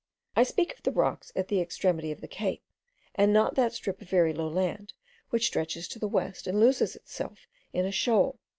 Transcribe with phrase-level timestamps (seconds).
[0.35, 2.63] I speak of the rocks at the extremity of the cape,
[3.13, 4.93] and not that strip of very low land
[5.29, 8.39] which stretches to the west, and loses itself in a shoal.